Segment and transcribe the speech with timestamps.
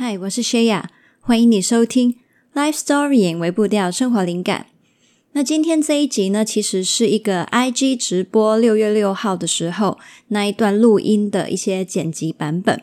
[0.00, 0.88] 嗨，我是谢雅，
[1.18, 2.14] 欢迎你收听
[2.54, 4.66] 《Life Storying》微步调生活灵感。
[5.32, 9.98] 那今天这一集呢，其实是一个 IG 直播六月六号的时候
[10.28, 12.80] 那一段录音的一些剪辑版本。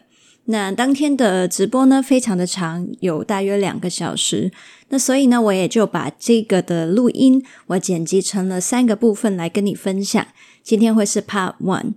[0.47, 4.51] 那当天的直播呢，非常的长，有大约两个小时。
[4.89, 10.27] 那所以呢，我也就把这个的录音我剪辑成了三个部分来跟你分享。
[10.61, 11.93] 今天会是 Part One。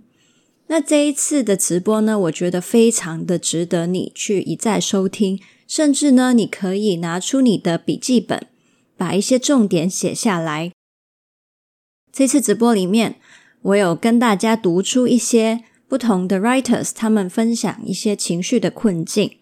[0.71, 8.45] 那这一次的直播呢，我觉得非常的值得你去一再收听，甚至呢，你可以拿出你的笔记本，
[8.95, 10.71] 把一些重点写下来。
[12.13, 13.15] 这次直播里面，
[13.63, 19.37] 我有跟大家读出一些不同的 writers，他们分享一些情绪的困境。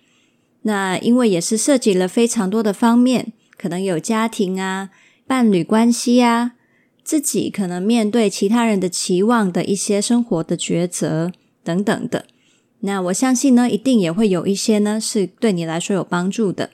[0.62, 4.92] 那因为也是涉及了非常多的方面，可能有家庭啊、
[5.28, 6.54] 伴侣关系啊。
[7.08, 11.32] 自己可能面对其他人的期望的一些生活的抉择
[11.64, 12.26] 等等的，
[12.82, 16.72] 那我相信呢，一定也会有一些呢是对你来说有帮助的。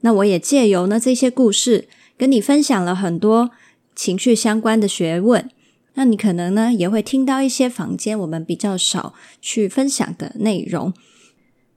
[0.00, 1.86] 那我也借由呢这些故事
[2.18, 3.52] 跟你分享了很多
[3.94, 5.48] 情绪相关的学问，
[5.94, 10.92] 那你可能呢也会听到一些房间我们比较少去分享的内容。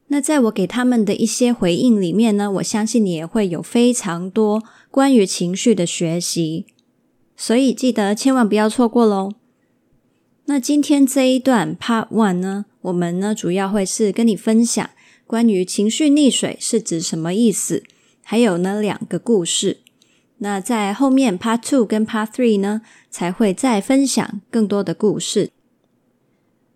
[0.08, 6.66] 那在我给他们的一些回应里面呢，我相信你也会有非常多关于情绪的学习。
[7.42, 9.32] 所以记得千万不要错过喽。
[10.48, 14.90] 那今天这一段 Part One 呢，我们呢主要会是跟你分享
[15.26, 17.84] 关于情绪溺水是指什么意思，
[18.24, 19.78] 还有呢两个故事。
[20.40, 25.52] 那在后面 Part Two 跟 Part Three 呢，才会再分享更多的故事。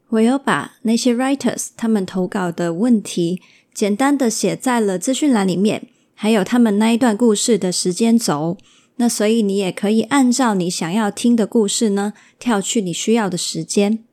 [0.08, 3.42] 我有把那些 writers 他们投稿的问题
[3.74, 8.58] 简单的写在了资讯栏里面，还有他们那一段故事的时间轴。
[8.98, 14.04] 那所以你也可以按照你想要听的故事呢，跳去你需要的时间。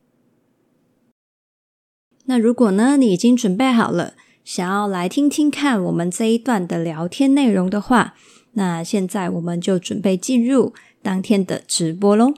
[2.25, 8.15] 那如果呢，你已经准备好了，想要来听听看我们这一段的聊天内容的话，
[8.53, 12.33] 那现在我们就准备进入当天的直播喽。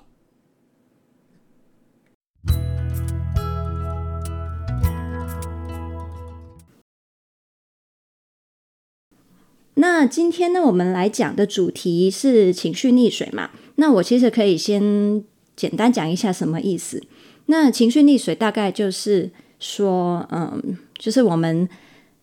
[9.76, 13.50] 那今天呢，我们来讲的主题是情绪溺水嘛。
[13.76, 15.24] 那我其实可以先
[15.56, 17.02] 简单讲一下什么意思。
[17.48, 21.68] 那情绪溺水大概就是说，嗯，就是我们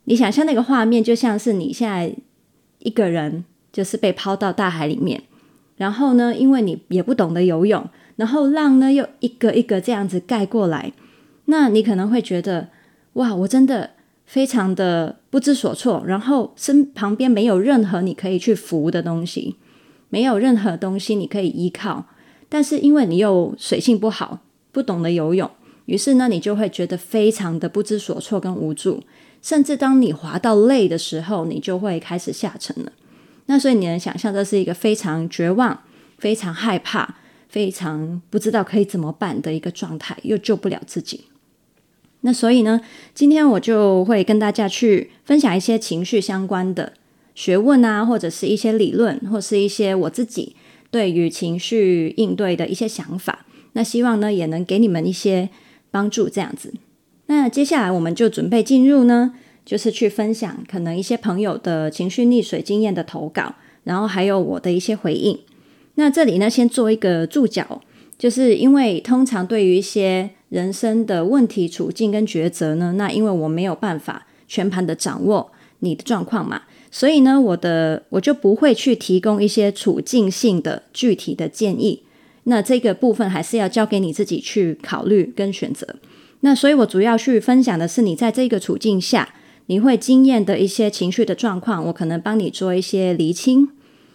[0.05, 2.15] 你想象那个画面，就像是你现在
[2.79, 5.25] 一个人就是被抛到大海里面，
[5.77, 7.85] 然后呢，因为你也不懂得游泳，
[8.15, 10.93] 然后浪呢又一个一个这样子盖过来，
[11.47, 12.69] 那你可能会觉得，
[13.15, 13.91] 哇，我真的。
[14.31, 19.57] 非常的不知所措，然后身旁边没有任何你可以去扶的东西，
[20.09, 22.07] 没有任何东西你可以依靠，
[22.49, 24.39] 但是因为你又水性不好，
[24.71, 25.51] 不懂得游泳，
[25.87, 29.03] 于是呢，你就会觉得非常的不知所措跟无助，
[29.43, 32.93] 甚至当你滑到累的时候，你就会开始下沉了。
[33.47, 35.77] 那所以你能想象，这是一个非常绝望、
[36.19, 37.17] 非常害怕、
[37.49, 41.25] 非常不知道可以怎么办的一个状态，又救不了自己。
[42.23, 42.81] 那所以呢，
[43.15, 46.93] 今天我就会跟大家去分享一些情绪相关的
[47.35, 50.55] 学问啊，或者是一些理论，或是一些我自己
[50.91, 53.47] 对于情绪应对的一些想法。
[53.73, 55.49] 那希望呢，也能给你们一些
[55.91, 56.75] 帮助，这样子。
[57.27, 63.55] 那接下来我们就准备进入呢，就是去分享可能一些朋友的情绪溺水经验的投稿，
[63.85, 65.39] 然后还有我的一些回应。
[65.95, 67.81] 那这里呢，先做一个注脚，
[68.19, 72.93] 就是因为通常对于一些人生的问题、处境跟抉择呢？
[72.97, 82.03] 那因为我没有办法全盘的掌握你的状况嘛，所以呢，我的我就不会去提供一些处境性的具体的建议。
[82.45, 85.87] 那这个部分还是要交给你自己去考虑跟选择。
[86.41, 89.35] 那所以我主要去分享的是你在这个处境下
[89.67, 93.69] 你会经验的一些情绪的状况，我可能帮你做一些厘清，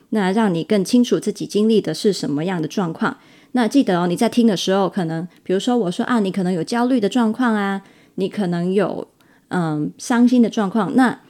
[0.09, 3.17] 那让你更清楚自己经历的是什么样的状况。
[3.57, 7.81] 那记得哦，你在听的时候，可能比如说我说啊，你可能有焦虑的状况啊，
[8.15, 9.07] 你可能有
[9.47, 11.21] 嗯伤心的状况，那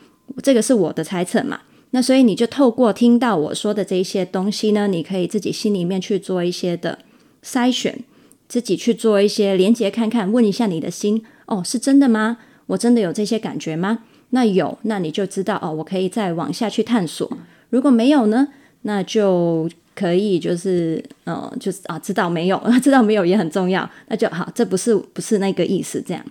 [0.41, 1.59] 这个是我的猜测嘛。
[1.91, 6.97] 那所以你就透过听到我说的这些东西呢，你可以自己心里面去做一些的
[7.43, 8.03] 筛选，
[8.47, 12.39] 自己去做一些连接看看，问一下你的心哦，是真的吗？
[12.65, 13.99] 我真的有这些感觉吗？
[14.31, 17.31] 那有，那你就知道哦，我可以再往下去探索。
[17.69, 18.47] 如果没有呢，
[18.81, 19.69] 那就。
[19.95, 22.61] 可以，就是，呃，就是啊，知道没有？
[22.83, 23.89] 知道没有也很重要。
[24.09, 26.23] 那就好，这不是不是那个意思，这样。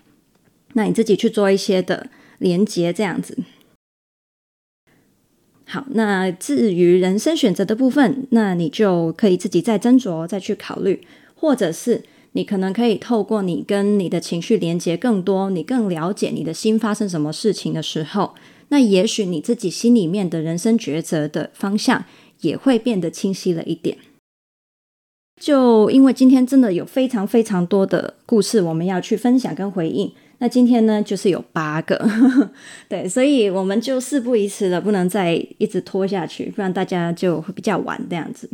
[0.75, 2.09] 那你自己去做一些的
[2.39, 3.39] 连接，这样子。
[5.67, 12.03] 好，那至于人生选择的部分，那你就可以自己再斟酌，再去考虑，或者是
[12.33, 18.35] 你可能可以透过你跟你的情绪连接更多，你更了解你的心发生什么事情的时候，
[18.69, 22.05] 那也许你自己心里面的人生抉择的方向
[22.44, 23.99] 也会变得清晰了一点。
[25.41, 30.12] 就因为今天真的有非常非常多的故事，我们要去分享跟回应。
[30.38, 32.08] 那今天呢，就是有八个，
[32.88, 38.49] 对，所以我们就事不宜迟了，不能再一直拖下去，不然大家就会比较晚这样子。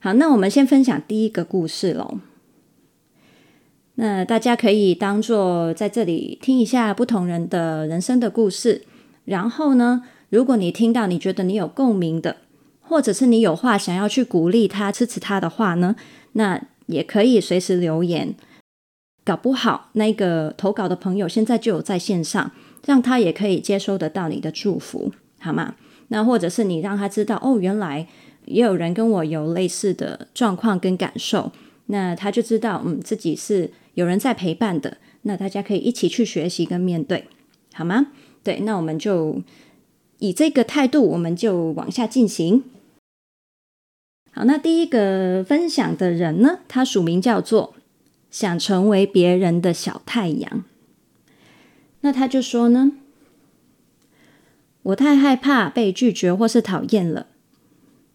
[0.00, 2.18] 好，那我们先分享第一个故事喽。
[3.94, 8.82] 那大家可以当做在这里听一下不同人的人生的故事，
[9.24, 12.38] 然后呢，如果你听到你觉得你有共鸣的，
[12.86, 15.96] 或者是你有话想要去鼓励他、支持他的话呢，
[16.32, 18.34] 那也可以随时留言。
[19.24, 22.52] 搞不好那个投稿的朋友现在就有在线上，
[22.84, 25.10] 让他也可以接收得到你的祝福，
[25.40, 25.76] 好吗？
[26.08, 28.06] 那或者是你让他知道，哦，原来
[28.44, 31.50] 也有人跟我有类似的状况跟感受，
[31.86, 34.98] 那他就知道，嗯，自己是有人在陪伴的。
[35.22, 37.26] 那大家可以一起去学习跟面对，
[37.72, 38.08] 好吗？
[38.42, 39.40] 对，那我们就
[40.18, 42.64] 以这个态度，我们就往下进行。
[44.32, 47.74] 好，那第一个分享的人呢，他署名叫做。
[48.30, 50.64] 想成为别人的小太阳，
[52.00, 52.90] 那他就说呢，
[54.82, 57.28] 我太害怕被拒绝或是讨厌了，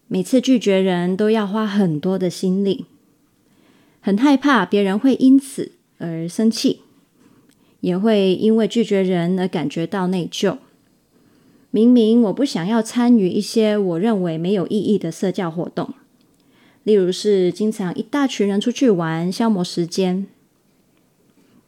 [0.08, 2.84] 每次拒绝人都要花很多的心力，
[4.02, 6.80] 很害怕别人会因此而生气，
[7.80, 10.58] 也会因为拒绝人而感觉到内疚。
[11.70, 15.94] 明明我不想要参与一些我认为没有意义的社交活动。
[16.82, 20.26] 例如是经常一大群人出去玩，消磨时间。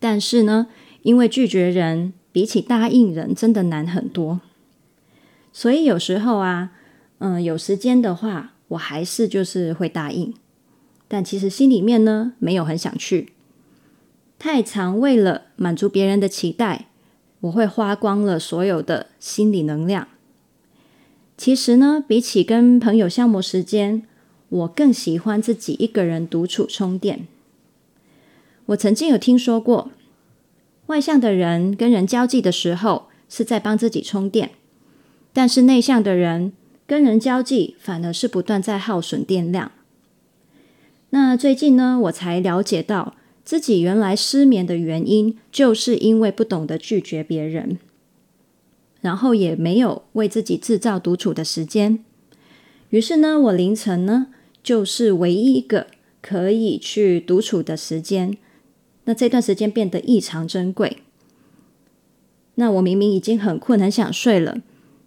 [0.01, 0.69] 但是呢，
[1.03, 4.41] 因为拒绝人比起答应人真的难很多，
[5.53, 6.73] 所以有时候啊，
[7.19, 10.35] 嗯，有时间的话，我还是就是会答应，
[11.07, 13.29] 但其实心里面呢，没有很想去。
[14.39, 16.87] 太常为了满足别人的期待，
[17.43, 20.09] 我会花光了所有的心理能量。
[21.37, 24.03] 其实呢，比起跟朋友消磨时间。
[24.53, 27.27] 我更喜欢自己一个人独处充电。
[28.67, 29.91] 我曾经有听说过，
[30.89, 34.51] 外向的人跟人交际的时候是在帮自己充电，
[35.33, 36.53] 但是内向的人
[36.87, 39.73] 跟人交际反而是不断在耗损电量。
[41.09, 47.79] 那最近呢，我才了解到自己原来失眠的原因，就是因为不懂得拒绝别人，
[49.01, 52.05] 然后也没有为自己制造独处的时间。
[52.91, 54.29] 于是呢，我凌晨呢。
[54.65, 55.89] 就是唯一一个
[56.21, 58.39] 可以去独处的时间，
[59.07, 60.99] 那这段时间变得异常珍贵。
[62.55, 64.59] 那我明明已经很困，很想睡了，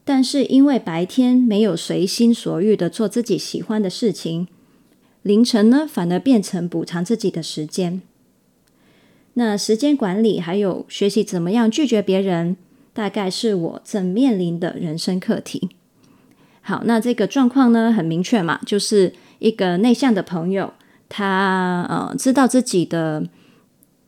[0.03, 4.49] 但是因为白天没有随心所欲的做自己喜欢的事情，
[5.21, 8.01] 凌晨呢反而变成补偿自己的时间。
[9.35, 12.57] 那时间管理还有学习怎么样拒绝别人，
[12.93, 15.69] 大概是我正面临的人生课题。
[16.61, 19.13] 好，那这个状况呢很明确嘛，就是。
[19.39, 20.73] 一个内向的朋友，
[21.09, 23.27] 他呃知道自己的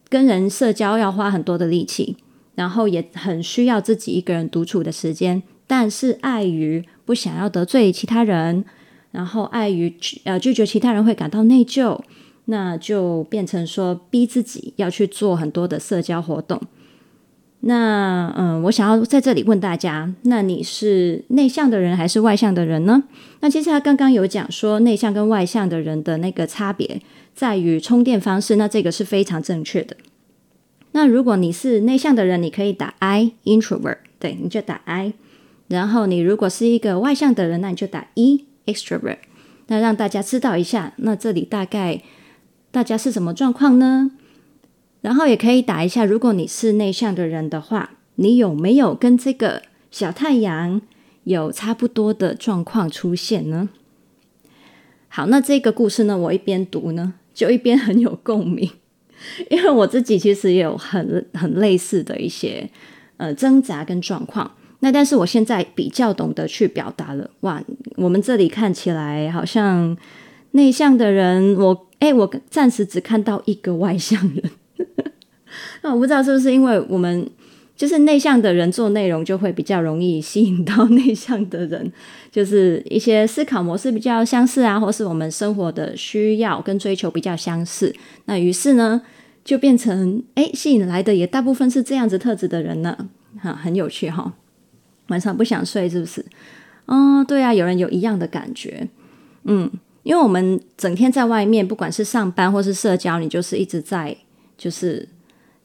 [0.07, 2.15] 跟人社交要花很多的力气，
[2.55, 8.63] 然后也很需要自己一个人独处的时间，但是碍于不想要得罪其他人，
[9.11, 9.93] 然后碍于
[10.23, 11.99] 呃拒绝其他人会感到内疚，
[12.49, 16.61] 那就变成说逼自己要去做很多的社交活动。
[17.61, 23.03] 那嗯，我想要在这里问大家，那你是内向的人还是外向的人呢？
[23.39, 27.01] 那其实他刚刚有讲说，内向跟外向的人的那个差别
[27.33, 29.97] 在于充电方式，那这个是非常正确的。
[30.91, 35.13] 那如果你是内向的人，你可以打 I introvert，对，你就打 I。
[35.67, 39.17] 然后你如果是一个外向的人，那你就打 E extrovert。
[39.67, 42.01] 那让大家知道一下，那这里大概
[42.77, 44.11] 大家是什么状况呢？
[45.01, 50.79] 然后也可以打一下，如果你是内向的人的话，你有没有跟这个小太阳
[51.23, 53.69] 有差不多的状况出现呢？
[55.07, 58.69] 好，那这个故事呢，我一边读呢，就一边很有共鸣，
[59.49, 62.69] 因为我自己其实也有很很类似的一些
[63.17, 64.51] 呃挣扎跟状况。
[64.81, 67.31] 那但是我现在比较懂得去表达了。
[67.39, 67.59] 哇，
[67.95, 69.97] 我们这里看起来好像
[70.51, 74.51] 内向的人，我诶，我暂时只看到一个外向人。
[75.81, 77.27] 那我不知道是不是因为我们
[77.75, 81.91] 就是内向的人做内容就会比较容易吸引到内向的人，
[82.31, 87.95] 就是一些思考模式比较相似啊，或是我们生活的需要跟追求比较相似。
[88.25, 89.01] 那于是呢，
[89.43, 94.33] 就变成诶，吸引来的也大部分是这样子特质的人呢，哈，很有趣哈。
[95.07, 96.23] 晚上不想睡是不是？
[96.85, 98.87] 哦，对啊，有人有一样的感觉，
[99.45, 99.71] 嗯。
[100.07, 104.15] 因为我们整天在外面，不管是上班或是社交，你就是一直在，
[104.57, 105.05] 就是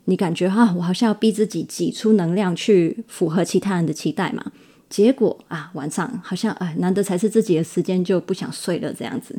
[0.06, 4.50] 你感觉啊，我好像要逼自己挤出能量去符合其他人的期待嘛。
[4.88, 9.38] 结果啊，晚上好像哎，难得才是自己的时间，就不想睡了这样子。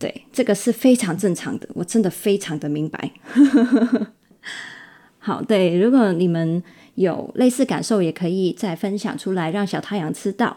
[0.00, 3.12] 对，这个是非常正常的，我真的非常的明白。
[5.20, 6.60] 好，对，如果你们
[6.96, 10.56] 有类似感受，也可以再分享出来，让小太阳知道。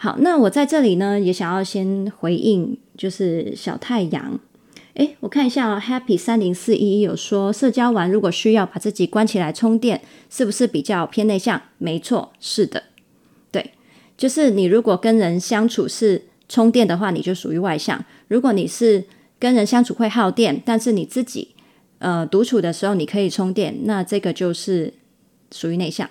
[0.00, 4.38] 好，那我在这里呢，也想要先回应，就是小太阳。
[4.94, 10.00] 诶，我看一下哦，Happy 三零四一有说，社交完如果需要把自己关起来充电，
[10.30, 11.60] 是不是比较偏内向？
[11.78, 12.84] 没错，是的，
[13.50, 13.72] 对，
[14.16, 19.02] 就是你如果跟人相处是充电的话，你就属于外向；如果你是
[19.40, 21.56] 跟人相处会耗电，但是你自己
[21.98, 24.94] 呃独处的时候你可以充电，那这个就是
[25.50, 26.08] 属于内向。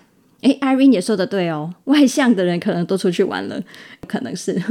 [0.47, 3.61] 诶，Irene 也说的对哦，外向的人可能都出去玩了，
[4.07, 4.61] 可能是。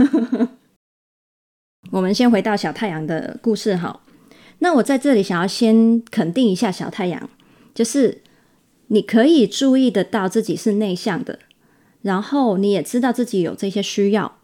[1.92, 4.00] 我们先回到小太阳的故事哈。
[4.60, 7.28] 那我在这里想要先肯定一下小太阳，
[7.74, 8.22] 就是
[8.86, 11.40] 你可以注意得到自己是内向的，
[12.00, 14.38] 然后你也知道自己有这些需要，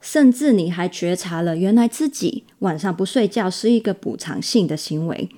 [0.00, 5.28] 甚至你还觉察了原来自己晚上不睡觉是一个补偿性的行为，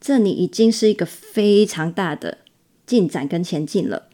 [0.00, 2.38] 这你已经是一个非常大的
[2.86, 4.08] 进展跟前进了。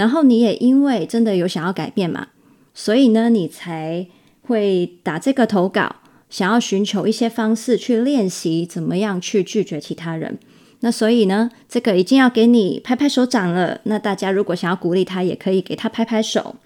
[0.00, 2.28] 然后你也因为真的有想要改变嘛，
[2.72, 4.06] 所以呢，你才
[4.40, 5.96] 会打这个投稿，
[6.30, 10.38] 想要寻求一些方式去练习怎么样去拒绝其他人。
[10.80, 13.82] 那所以呢，这个已经要给你拍拍手掌了。
[13.84, 16.56] 那大家如果想要鼓励他，也可以给他拍拍手。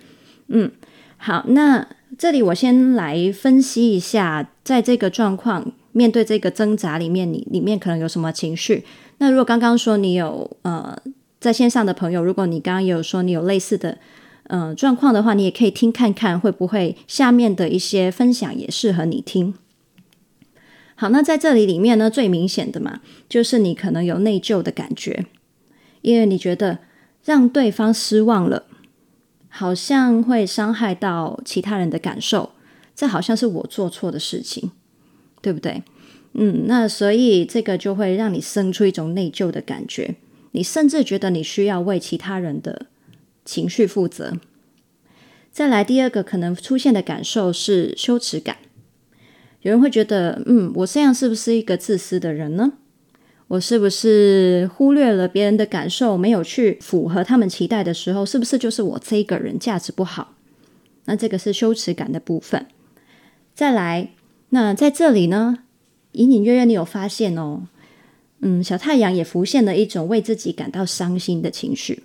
[0.47, 0.71] 嗯，
[1.17, 1.85] 好，那
[2.17, 8.85] 这里我先来分析一下，在这个状况面对这个挣扎里面，你里面可能有什么情绪？
[9.19, 10.97] 那如果刚刚说你有呃。
[11.45, 13.99] 在线上的朋友，如果你刚刚有说你有类似的
[14.45, 19.53] 嗯、状况的话，你也可以听看看会不会下面的一些分享也适合你听。
[20.95, 25.27] 好，那在这里里面呢，最明显的嘛，就是你可能有内疚的感觉，
[26.01, 26.79] 因为你觉得
[27.23, 28.65] 让对方失望了，
[29.51, 32.53] 好像会伤害到其他人的感受，
[32.97, 34.71] 这好像是我做错的事情，
[35.43, 35.83] 对不对？
[36.33, 40.17] 嗯，那所以这个就会让你生出一种内疚的感觉。
[40.55, 42.87] 你甚至觉得你需要为其他人的
[43.45, 44.39] 情绪负责。
[45.51, 48.59] 再来，第二个可能出现的感受是羞耻感。
[49.63, 52.75] 有人会觉得，嗯，我这样是不是一个自私的人呢？
[53.49, 60.35] 我是不是忽略了别人的感受，没有去符合他们期待的时候，是不是就是我这个人价值不好？
[61.07, 62.67] 那这个是羞耻感的部分。
[63.55, 64.11] 再来，
[64.51, 65.59] 那在这里呢，
[66.13, 67.67] 隐隐约约你有发现哦。
[68.47, 72.03] 嗯，小太阳也浮现了一种为自己感到伤心的情绪，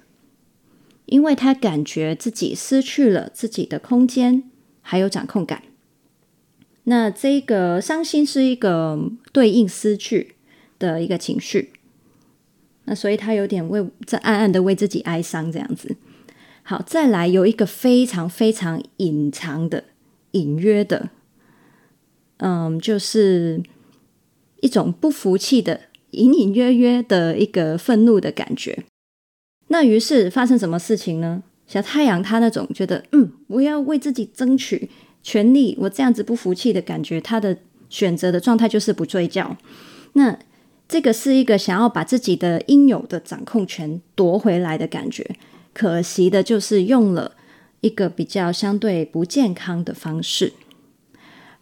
[1.05, 4.49] 因为他感觉自己失去了自己的空间，
[4.81, 5.63] 还有掌控感。
[6.85, 10.35] 那这个伤心是一个对应失去
[10.79, 11.73] 的一个情绪，
[12.85, 15.97] 那所以他有点为在暗暗的为自己哀伤这样子。
[16.63, 19.83] 好，再来有一个非常非常隐藏的、
[20.31, 21.09] 隐约的，
[22.37, 23.61] 嗯，就是
[24.61, 25.88] 一种不服气的。
[26.11, 28.83] 隐隐约约的一个愤怒的感觉，
[29.67, 31.43] 那于是发生什么事情呢？
[31.67, 34.89] 小太阳他那种觉得，嗯，我要为自己争取
[35.21, 37.57] 权利，我这样子不服气的感觉，他的
[37.89, 39.55] 选择的状态就是不睡觉。
[40.13, 40.39] 那
[40.87, 45.35] 这个是一个想要把自己的应有的掌控权夺回来的感觉，
[45.71, 47.33] 可惜的就是用了
[47.81, 50.53] 一个比较相对不健康的方式。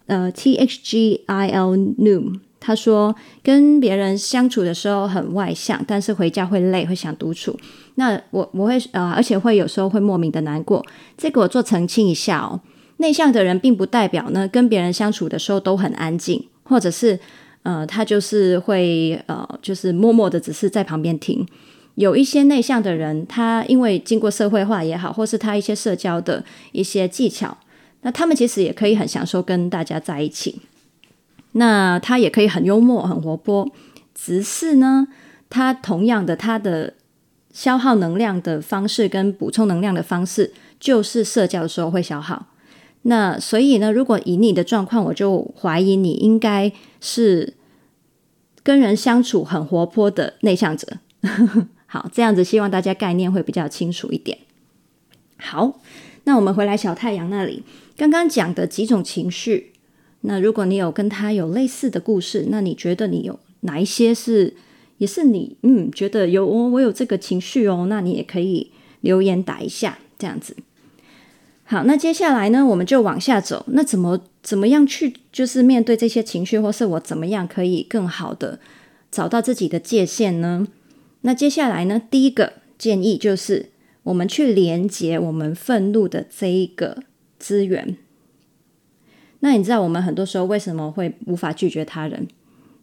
[0.06, 2.40] 呃，T H G I L Noom。
[2.68, 7.58] 他说，跟别人相处的时候很外向，但是回家会累，会想独处。
[7.94, 10.84] 那我我会呃，而且会有时候会莫名的难过。
[11.16, 12.60] 这个我做澄清一下哦。
[12.98, 17.18] 内向的人并不代表呢，跟别人相处的时候都很安静，或者是
[17.62, 21.48] 呃，他就是会呃，就是默默的只是在旁边听。
[21.94, 27.56] 有一些内向的人，他因为经过社会化也好，或是他一些社交的一些技巧，
[28.02, 30.60] 那他们其实也可以很享受跟大家在一起。
[31.58, 33.68] 那他也可以很幽默、很活泼，
[34.14, 35.08] 只是呢，
[35.50, 36.94] 他同样的，他的
[37.52, 42.46] 消耗能量的方式跟补充能量的方式，就是社交的时候会消耗。
[43.02, 47.54] 那所以呢，如果以你的状况，我就怀疑你应该是
[48.62, 50.98] 跟人相处很活泼的内向者。
[51.86, 54.38] 好，这样子，希望大家概念会比较清楚一点。
[55.38, 55.80] 好，
[56.22, 57.64] 那我们回来小太阳那里，
[57.96, 59.72] 刚刚讲的几种情绪。
[60.22, 64.54] 那如果你有跟他有类似的故事，那你觉得你有哪一些是
[64.98, 70.56] 也是你嗯觉得有哦，我有这个情绪哦，那你也可以留言打一下这样子。
[71.64, 73.64] 好，那接下来呢，我们就往下走。
[73.68, 78.58] 那怎么怎么样去，就是面对这些情绪，或是我怎么样可以更好的
[79.10, 80.66] 找到自己的界限呢？
[81.20, 83.66] 那接下来呢，第一个建议就是，
[84.04, 87.02] 我们去连接我们愤怒的这一个
[87.38, 87.98] 资源。
[89.40, 92.26] 那你知道我们很多时候为什么会无法拒绝他人？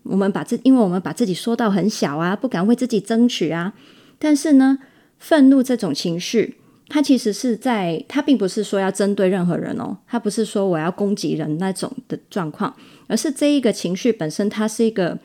[0.04, 3.74] 我们把自，因为我们把自己缩到很小啊，不敢为自己争取啊。
[4.20, 4.78] 但是呢，
[5.18, 6.58] 愤怒这种情绪，
[6.88, 12.76] 它其实是在，它并不是说要针对任何人哦，它不是说我要攻击人那种的状况，
[13.08, 15.18] 而是这一个情绪本身，它是一个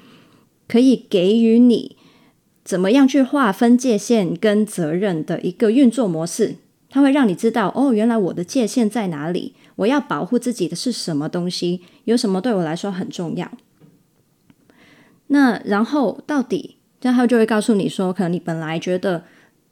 [0.67, 1.97] 可以给予你
[2.65, 6.57] 怎么样去划分界限跟责任的一个运作模式。
[6.89, 13.51] 它会让你知道，哦，原来我的界限在哪里，我要保护自己的是什么东西，有什么对我来说很重要。
[15.29, 19.25] 那然后到底，然后就会告诉你说，可能你本来觉得。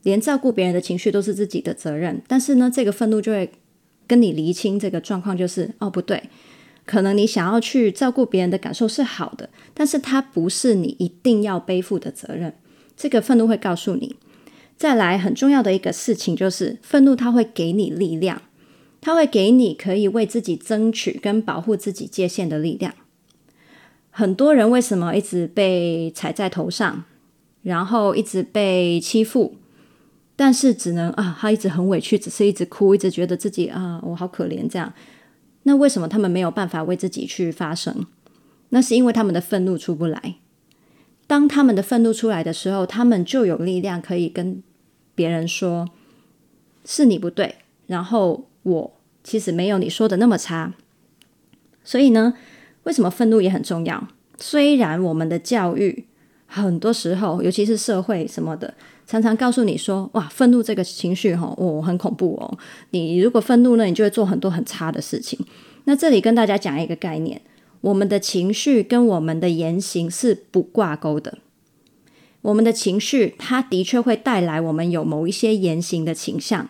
[0.05, 3.51] 连照顾别人的情绪都是自己的责任，但是呢，这个愤怒就会
[4.07, 6.31] 跟你厘清这个状况，就是哦，不对，
[6.87, 12.55] 可能你想要去照顾别人的感受是好的，但是它不是你一定要背负的责任。
[12.97, 14.15] 这个愤怒会告诉你，
[14.77, 18.41] 再来很重要的一个事情就是，愤怒它会给你力量，
[19.01, 22.95] 它会给你可以为自己争取跟保护自己界限的力量。
[24.11, 27.05] 很多人为什么一直被踩在头上，
[27.63, 29.55] 然后一直被欺负？
[30.35, 34.93] 但是只能啊，他一直很委屈，只是一直哭，一直觉得自己啊，我好可怜这样。
[35.65, 38.07] 那为什么他们没有办法为自己去发声？
[38.71, 40.37] 那是因为他们的愤怒出不来。
[41.27, 44.63] 当他们的愤怒出来的时候，他们就有力量可以跟
[45.15, 45.89] 别人说
[46.85, 50.75] ：“是你不对。”然后我其实没有你说的那么差。
[51.85, 52.35] 所以呢，
[52.85, 54.09] 为什么愤怒也很重要？
[54.39, 56.05] 虽然我们的教育
[56.47, 58.75] 很多时候，尤其是社会什么的。
[59.07, 62.59] 常常告诉你说：“哇，愤怒这个情绪，哈，哦，很恐怖哦。
[62.91, 65.39] 你如果愤怒呢，你就会做很多很差的事情。
[65.85, 67.41] 那这里跟大家讲一个概念：
[67.81, 71.39] 我们的情绪跟我们的言行是不挂钩的。
[72.43, 76.69] 我们的情绪，它的确会带来我们有某一些言行的倾向，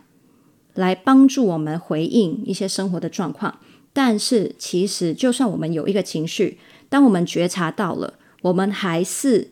[0.78, 3.58] 来帮助我们回应一些生活的状况。
[3.92, 9.50] 但是，其实就算我们有一个情绪，当我们觉察到了，我们还是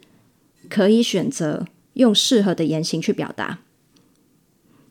[0.68, 3.60] 可以选择。”用适合的言行去表达，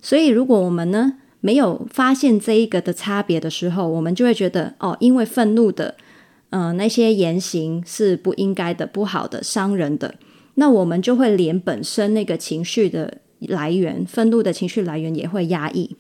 [0.02, 5.98] 所以如果我们呢没有发现这一个的差别的时候，我们就会觉得哦，因为愤怒的，
[6.50, 10.16] 嗯、那些言行是不应该的、不好的、伤人的，
[10.56, 15.96] 那我们就会连本身那个情绪的来源、愤怒的情绪来源也会压抑、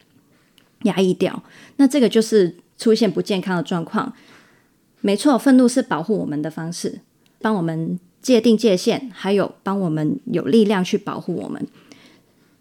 [0.85, 1.43] 压抑掉。
[1.75, 4.13] 那这个就是出现不健康的状况。
[5.01, 7.01] 没错，愤怒是保护我们的方式，
[7.39, 7.99] 帮我们。
[8.25, 11.67] 界定界限，还有帮我们有力量去保护我们。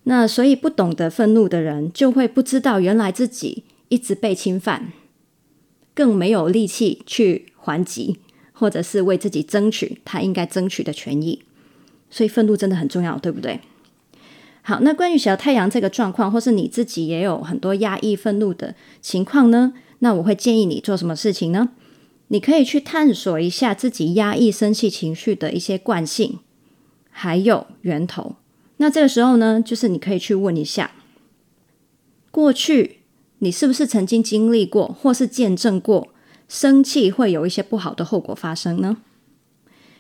[0.03, 4.93] 那所以不懂得愤怒的人，就会不知道原来自己一直被侵犯，
[5.95, 8.19] 更没有力气去还击，
[8.53, 11.43] 或者是为自己争取他应该争取的权益。
[12.11, 13.61] 所以愤怒真的很重要，对不对？
[14.67, 19.75] 好，那关于小太阳这个状况，或是你自己也有很多压抑愤怒的情况呢？
[19.99, 21.69] 那我会建议你做什么事情呢？
[22.29, 26.39] 你可以去探索一下自己压抑生气情绪的一些惯性，
[27.11, 28.37] 还有源头。
[28.79, 30.93] 那这个时候呢，就是你可以去问一下，
[32.31, 33.01] 过去
[33.41, 36.09] 你是不是曾经经历过，或是见证过
[36.49, 38.97] 生气会有一些不好的后果发生呢？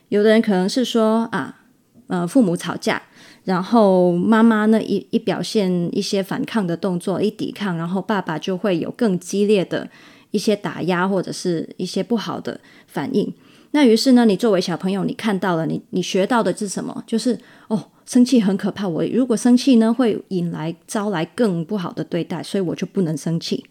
[0.08, 1.60] 有的人可能是说啊，
[2.06, 3.02] 呃，父母吵架，
[3.44, 9.88] 然后妈妈呢一一表现一些反抗的动作，一抵抗，然后爸爸就会有更激烈的。
[10.30, 13.32] 一些打压或者是一些不好的反应，
[13.70, 17.04] 那于是呢，你作为小朋友，你看到了，你你学到的是什么？
[17.06, 23.64] 就是哦，生气很可怕，我如果生气呢，会引来招来更不好的对待，所以我就不能生气。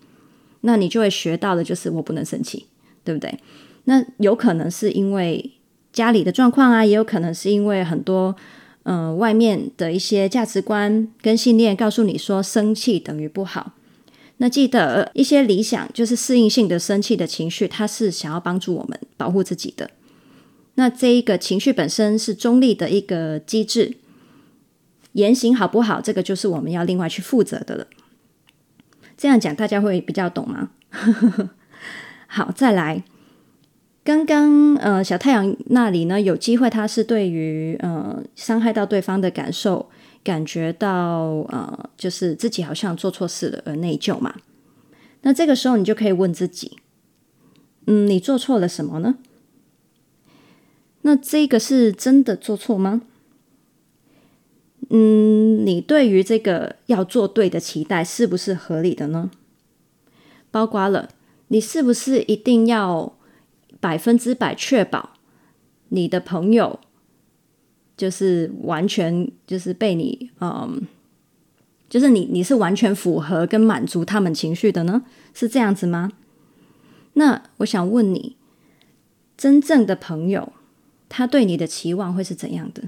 [0.62, 2.68] 那你就会学到的就是我不能生气，
[3.04, 3.38] 对不对？
[3.84, 5.52] 那有可能是因为
[5.92, 8.34] 家里的状况啊，也有可能是因为很多
[8.84, 13.74] 嗯、外面的一些价值观跟信念告诉你说，生气等于不好。
[14.38, 19.92] 那记得一些理想，就是适应性的生气的情绪，它是想要帮助我们保护自己的。
[20.76, 23.96] 那这一个情绪本身是中立的一个机制，
[25.14, 27.88] 言行好不好，这个就是我们要另外去负责的了。
[29.16, 30.72] 这样讲大家会比较懂吗？
[32.28, 33.04] 好，再来，
[34.04, 39.90] 刚刚呃小太阳那里呢，有机会他是对于呃伤害到对方的感受。
[40.24, 44.34] 感觉到呃，就是自己好像做错事了而内疚嘛。
[45.24, 46.78] 那这个时候你就可以问自己，
[47.88, 49.16] 嗯，你做错了什么呢？
[51.02, 53.02] 那这个是真的做错吗？
[54.90, 59.30] 嗯，你对于这个要做对的期待是不是合理的呢？
[60.52, 61.10] 包括了
[61.50, 63.14] 你是不是一定要
[63.84, 65.10] 百分之百确保
[65.90, 66.80] 你的朋友
[67.98, 70.88] 就是完全就是被你嗯，
[71.90, 75.04] 就是你你是完全符合跟满足他们情绪的呢？
[75.34, 76.14] 是这样子吗？
[77.16, 78.38] 那我想问你，
[79.36, 80.54] 真正的朋友
[81.10, 82.84] 他对你的期望会是怎样的？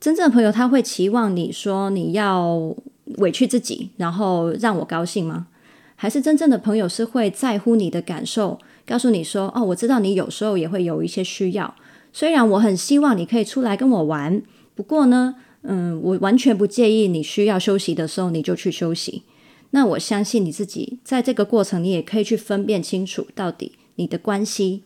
[0.00, 2.74] 真正的朋友他会期望你说你要
[3.18, 5.46] 委屈自己，然后让我高兴吗？
[5.94, 11.74] 还是真正的朋友是会在乎你的感受，告诉你说：“哦，我知道你有时候也会有一些需要，
[12.12, 14.42] 虽然我很希望你可以出来跟我玩，
[14.74, 19.22] 不过呢，嗯，我完全不介意你需要休息的时候你就去休息。
[19.70, 24.82] 那我相信你自己在这个过程，你也可以去分辨清楚到底你的关系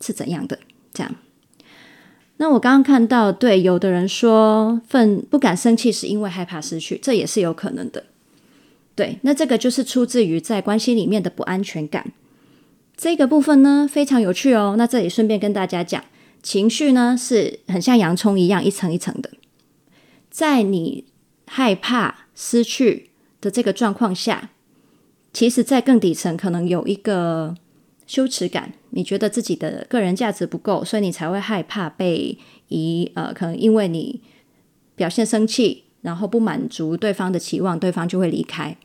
[0.00, 0.58] 是怎样的。
[0.92, 1.14] 这样。
[2.38, 8.04] 那我刚刚看到，对，有的人说，愤不敢生气是因为害怕失去，这也是有可能的。
[8.94, 12.12] 对，那这个就是出自于在关系里面的不安全感。
[12.96, 14.74] 这个部分呢，非常有趣哦。
[14.78, 16.02] 那这里顺便跟大家讲，
[16.42, 19.30] 情绪呢是很像洋葱一样一层一层的。
[20.30, 21.04] 在你
[21.46, 24.50] 害怕失去的这个状况下，
[25.32, 27.54] 其实，在更底层可能有一个
[28.06, 34.22] 羞耻感，你觉得自己的个人价值不够，所以你才会害怕被遗呃，可能因为你
[34.94, 38.76] 表现生气，然后不满足对方的期望，对方就会离开。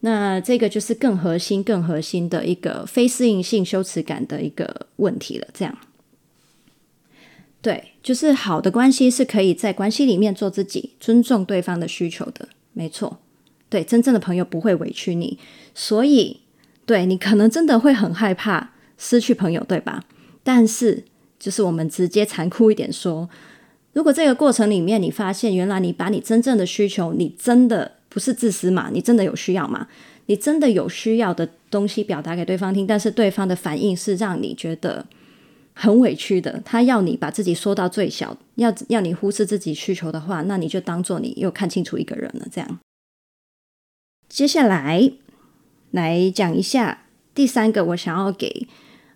[0.00, 5.48] 那这个就是更核心、更核心的一个非适应性羞耻感的一个问题了。
[5.52, 5.76] 这样，
[7.60, 12.48] 对，就是好的关系是可以在关系里面做自己，尊重对方的需求的。
[12.72, 13.18] 没错，
[13.68, 15.36] 对，真正的朋友不会委屈你，
[15.74, 16.42] 所以，
[16.86, 20.04] 对，你可能真的会很害怕失去朋友，对吧？
[20.44, 21.02] 但是，
[21.40, 23.28] 就是我们直接残酷一点说，
[23.94, 27.97] 如果这个过程里面你发现，原来你把你真正的需求，你真的。
[28.18, 28.90] 不是自私嘛？
[28.92, 29.86] 你真的有需要吗？
[30.26, 35.06] 你真的有需要的东西表达给对方听，但是对方的反应是让你觉得
[35.72, 36.60] 很委屈的。
[36.64, 42.48] 他要你把自己缩到最小，要要你忽视自己需求的话，那你就当做你又看清楚一个人了。
[42.50, 42.80] 这样，
[44.28, 45.12] 接下来
[45.92, 48.66] 来讲一下第三个我想要给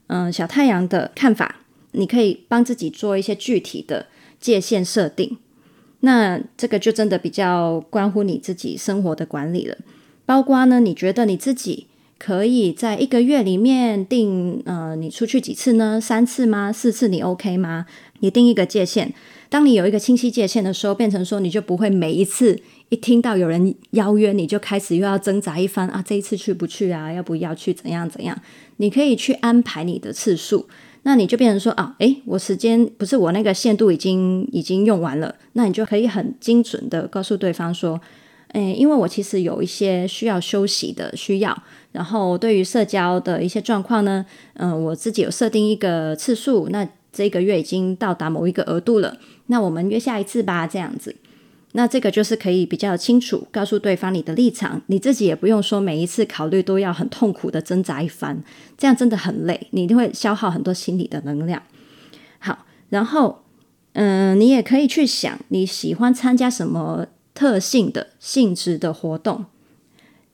[0.07, 1.57] 嗯、小太阳的看法。
[1.91, 4.07] 你可以帮自己做一些具体的
[4.39, 5.39] 界限设定。
[6.05, 9.77] 那这个就真的比较关乎你自己生活的管理了，
[10.27, 11.87] 包括呢，你觉得你自己
[12.19, 16.01] 可以在一个月里面定呃，你出去几次呢？
[16.01, 16.73] 三次吗？
[16.73, 17.87] 四次你 OK 吗？
[18.19, 19.15] 你定一个界限。
[19.49, 27.13] 当你有一个清晰界限的时候，变成说你就不会每一次一听到有人邀约，你就开始又要挣扎一番啊，这一次去不去啊？
[27.13, 27.73] 要不要去？
[27.73, 28.41] 怎样怎样？
[28.79, 30.67] 你可以去安排你的次数。
[31.05, 38.01] 那你就变成说啊，诶，我时间不是我那个限度已经已经用完了，那你就可以很精准的告诉对方说，
[38.53, 51.17] 诶，因为我其实有一些需要休息的需要，然后对于社交的一些状况呢，嗯、我自己有设定一个次数，那这个月已经到达某一个额度了，那我们约下一次吧，这样子。
[51.75, 58.43] 那这个就是可以比较清楚告诉对方你的立场，你自己也不用说每一次考虑都要很痛苦的挣扎一番，
[58.77, 61.63] 这样真的很累，你一定会消耗很多心理的能量。
[62.39, 63.43] 好，然后
[63.95, 69.47] 嗯，你也可以去想你喜欢参加什么特性的性质的活动。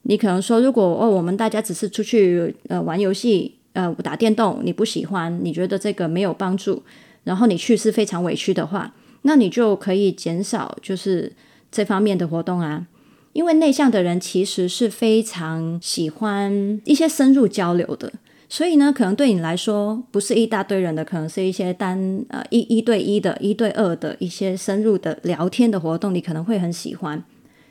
[0.03, 6.83] 你可能说，如果哦，我们大家只是出去呃玩游戏，呃打电动，你不喜欢，你觉得这个没有帮助，
[7.23, 8.95] 然后你去是非常委屈的话。
[9.23, 11.33] 那你就可以减少就是
[11.71, 12.87] 这方面的活动啊，
[13.33, 18.13] 因为内向的人其实是非常喜欢一些深入交流的，
[18.49, 27.23] 所以呢，可能对你来说不是一大堆人的，可能是一些单呃一一对一的、一对二的一些深入的聊天的活动，你可能会很喜欢。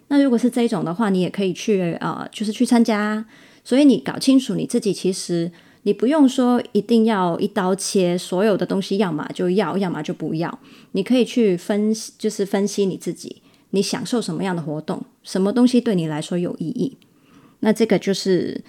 [0.10, 3.26] 那如果是这种的话，你也可以去、呃，就是去参加。
[3.64, 5.52] 所以你搞清楚你自己其实。
[5.88, 10.60] 你不用说一定要一刀切，所有的东西要么就要，要么就不要。
[10.92, 16.98] 你可以去分析，就是分析你自己，你享受什么样的活动，什么东西对你来说有意义。
[17.62, 18.62] 那这个就是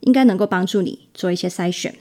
[0.00, 1.94] 应该能够帮助你做一些筛选。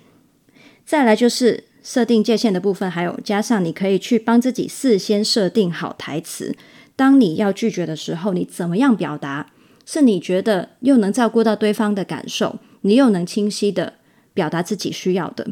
[0.86, 6.56] 再来就是设定界限的部分，还有加上你可以去帮自己事先设定好台词。
[6.96, 9.52] 当你要拒绝的时候，你怎么样表达，
[9.86, 13.96] 是你觉得又能照顾到对方的感受，你又能清晰的。
[14.36, 15.48] 表达自己需要的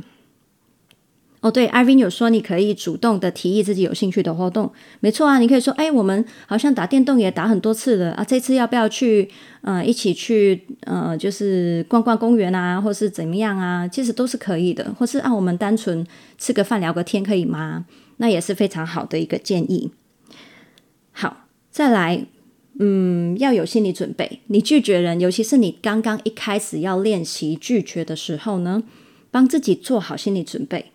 [1.39, 9.29] 哦，对，Irene 有说你可以主动的提议自己有兴趣的活动，没错啊，你可以说，哎，我们好像打电动也打很多次了啊，这次要不要去？
[9.63, 13.87] 嗯、一起去，呃，就是逛逛公园啊，或是怎么样啊？
[13.87, 16.05] 其实都是可以的，或是啊，我们单纯
[16.37, 17.85] 吃个饭聊个天可以吗？
[18.17, 19.91] 那也是非常好的一个建议。
[21.11, 22.25] 好，再来，
[22.79, 24.39] 嗯，要有心理准备。
[24.47, 28.81] 你拒绝人，尤其是你刚刚一开始要练习拒绝的时候呢，
[29.29, 30.87] 帮自己做好心理准备。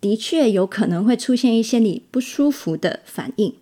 [0.00, 3.54] 的确有可能会出现一些你不舒服的反应，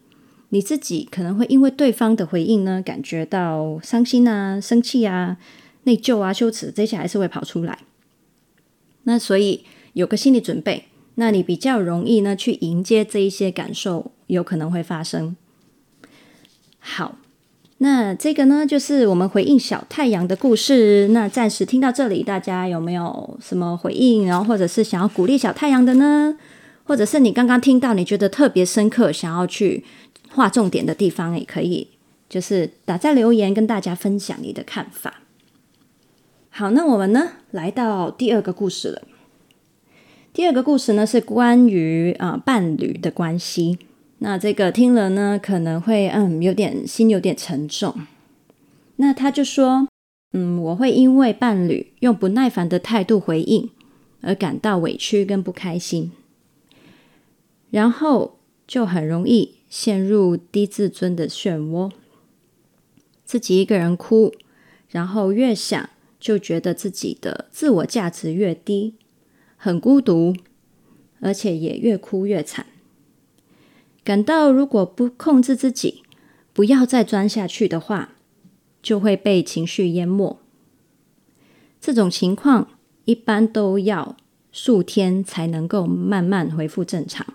[0.51, 5.39] 你自己可能会因为对方的回应呢，感觉到伤心啊、生气啊、
[5.83, 7.81] 内疚啊、羞耻，这些还是会跑出来。
[9.03, 10.85] 那所以有个心理准备，
[11.17, 15.35] 那你比较容易呢去迎接这一些感受，有可能会发生。
[16.79, 17.19] 好。
[17.79, 21.09] 那这个呢，就是我们回应小太阳的故事。
[21.09, 24.27] 那暂时听到这里，大家有没有什么回应？
[24.27, 26.39] 然后或者是想要鼓励小太阳的呢？
[26.85, 29.85] 或者是你刚刚听到你觉得特别深刻，想要去
[30.31, 31.89] 画重点的地方，也可以
[32.31, 35.21] 就是打在留言跟大家分享你的看法。
[36.49, 39.03] 好，那我们呢来到第二个故事了。
[40.33, 43.79] 第二个故事呢是关于啊、伴侣的关系。
[44.19, 47.95] 那这个听了呢，可能会嗯有点心有点沉重。
[48.97, 49.87] 那他就说，
[50.33, 53.71] 嗯，我会因为伴侣用不耐烦的态度回应
[54.23, 56.13] 而感到委屈跟不开心，
[57.71, 61.93] 然后就很容易陷入低自尊的漩涡，
[63.25, 64.33] 自己一个人哭，
[64.89, 68.95] 然后越想就觉得自己的自我价值越低，
[69.59, 70.35] 很孤独，
[71.21, 72.65] 而且也越哭越惨。
[74.07, 76.05] 感到如果不控制自己，
[76.53, 78.11] 不要再钻下去的话，
[78.81, 80.39] 就会被情绪淹没。
[81.81, 82.69] 这种情况
[83.05, 84.17] 一般都要
[84.53, 87.27] 数天才能够慢慢恢复正常。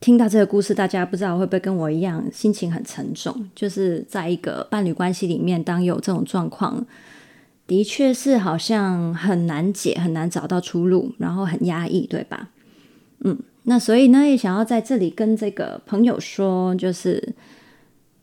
[0.00, 3.50] 听到这个故事，大家不知道会不会跟我一样，心情很沉重？
[3.54, 6.86] 就是在一个伴侣关系里面，当有这种状况，
[7.66, 12.48] 的确是好像很难解，很难找到出路，然后很压抑，对吧？
[13.20, 13.38] 嗯。
[13.66, 17.32] 那所以呢，也想要在这里跟这个朋友说，就是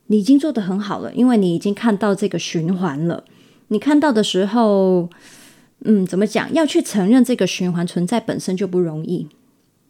[0.05, 3.23] 你已经做得很好了，因为你已经看到这个循环了。
[3.69, 5.09] 你看到的时候，
[5.83, 6.53] 嗯，怎么讲？
[6.53, 9.27] 要去承认这个循环存在本身就不容易，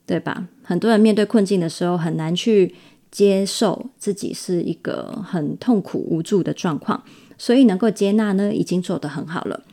[0.06, 0.48] 对吧？
[0.64, 2.74] 很多人面对困境的时候，很难去
[3.12, 7.04] 接受自己是一个很痛苦无助的状况，
[7.38, 9.64] 所以能够接纳呢，已经做得很好了。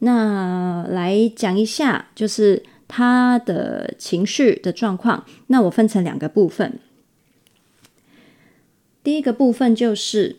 [0.00, 2.62] 那来讲一下，就是。
[2.88, 6.78] 他的情绪的状况，那我分成两个部分。
[9.02, 10.36] 第一个部分就是，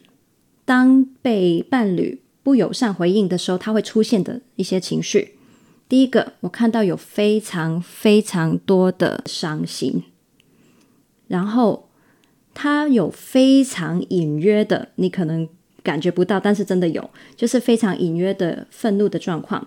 [0.65, 5.36] 当被伴侣不友善回应的时候，他会出现的一些情绪。
[5.89, 10.03] 第一个，我看到有非常非常多的伤心，
[11.27, 11.89] 然后
[12.53, 15.47] 他有非常隐约的，你可能
[15.83, 19.65] 感觉不到，但是真的有，就是非常隐约的愤怒的状况，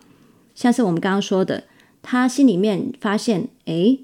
[0.54, 1.64] 像是我们刚刚说的。
[2.02, 3.98] 他心里面发现，哎，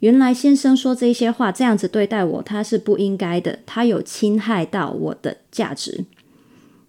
[0.00, 6.04] 原来先生说这些话，这样子对待我，他是不应该的，他有侵害到我的价值。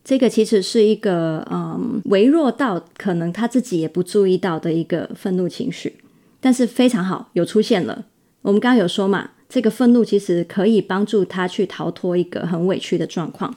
[0.03, 5.95] 这个其实是一个，嗯，微弱到可能他自己也不注意到的一个愤怒情绪，
[6.39, 8.05] 但是非常好，有出现了。
[8.41, 13.55] 我们刚刚有说嘛，这个愤怒其实可以帮助他去逃脱一个很委屈的状况。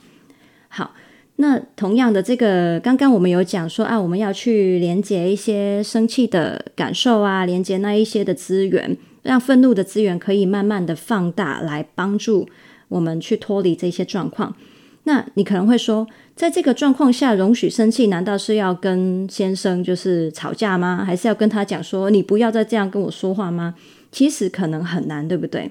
[0.69, 0.95] 好。
[1.41, 12.49] 那同样的，这个刚刚我们有讲说啊，我们要去连接一些生气的感受啊，连接那一些的资源，让愤怒的资源可以慢慢的放大，来帮助
[12.89, 14.57] 我们去脱离这些状况。
[15.05, 21.05] 那你可能会说，在这个状况下容许生气，难道是要跟先生就是吵架吗？
[21.07, 23.77] 还是要跟他讲说，你不要再这样跟我说话吗？
[24.11, 25.71] 其实可能很难，对不对？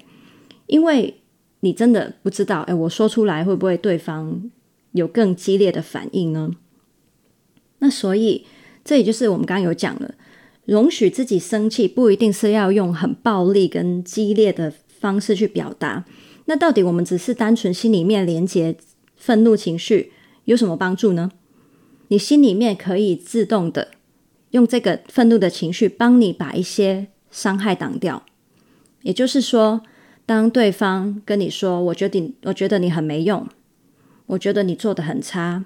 [0.66, 1.14] 因为
[1.60, 4.50] 你真的不知道，诶，我说出来会不会对方
[4.98, 6.50] 有更激烈的反应呢？
[7.78, 8.44] 那所以
[8.84, 10.14] 这也就是我们刚刚有讲了，
[10.64, 16.04] 容许自己生气不一定是要用很暴力跟激烈的方式去表达。
[16.46, 18.76] 那到底我们只是单纯心里面连接
[19.16, 20.12] 愤怒情绪
[20.44, 21.30] 有什么帮助呢？
[22.08, 23.88] 你心里面可以自动的
[24.50, 28.24] 用这个愤怒的情绪帮你把一些伤害挡掉。
[29.02, 29.82] 也就是说，
[30.24, 33.46] 当对方跟你说：“我觉得你，我觉得你很没用。”
[34.28, 35.64] 我觉得你做的很差，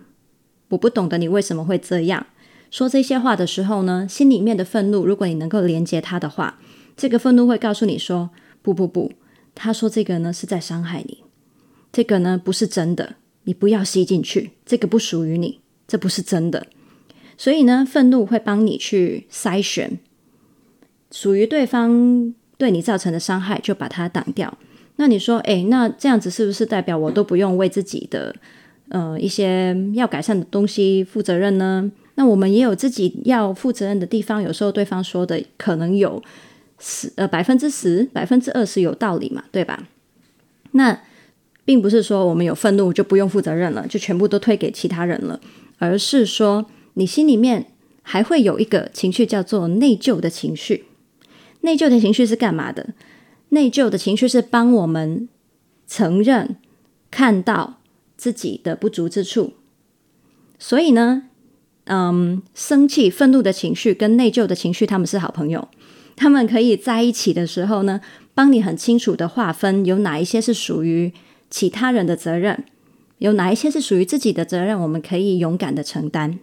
[0.70, 2.26] 我不懂得你为什么会这样
[2.70, 6.58] 说这些话的时候呢，心里面的愤怒，如果你能够连接他的话，
[6.96, 8.30] 这个愤怒会告诉你说：
[8.62, 9.12] 不不不，
[9.54, 11.22] 他说这个呢是在伤害你，
[11.92, 16.66] 这个呢不是真的，你不要吸进去，这个不属于你，这不是真的。
[17.36, 19.98] 所以呢，愤怒会帮你去筛选
[21.10, 24.56] 属于对方对你造成的伤害，就把它挡掉。
[24.96, 28.34] 那你说，诶，那这样子是不是代表我都不用为自己的
[28.90, 31.90] 呃一些要改善的东西负责任呢？
[32.14, 34.42] 那我们也有自己要负责任的地方。
[34.42, 36.22] 有时候对方说的可能有
[36.78, 39.88] 十呃百分之十、百分之二十有道理嘛，对吧？
[40.72, 41.00] 那
[41.64, 45.40] 并不是说我们有愤怒就不用负责任了，就全部都推给其他人了，
[45.78, 47.66] 而是说你心里面
[48.02, 50.84] 还会有一个情绪叫做内疚的情绪。
[51.62, 52.88] 内疚的情绪是干嘛的？
[53.52, 55.28] 内疚的情绪是帮我们
[55.86, 56.56] 承认、
[57.10, 57.80] 看到
[58.16, 59.52] 自己的不足之处。
[60.58, 61.24] 所以呢，
[61.84, 65.68] 嗯，生气、愤怒的情绪跟内疚的情绪，他们是好朋友。
[66.16, 68.00] 他们可以在一起的时候呢，
[68.34, 71.12] 帮你很清楚的划分，有哪一些是属于
[71.50, 72.64] 其他人的责任，
[73.18, 76.38] 有哪一些是属于自己的责任，我们可以勇敢的承担。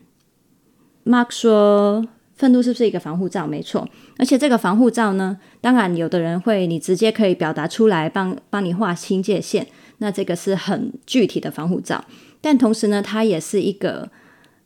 [1.04, 2.06] Mark 说。
[2.40, 3.46] 愤怒是不是一个防护罩？
[3.46, 3.86] 没错，
[4.18, 12.06] 而且这个防护罩呢，当然有的人会，你直接可以表达出来，帮帮你划清界限，那这个是很具体的防护罩。
[12.40, 14.10] 但同时呢，它也是一个，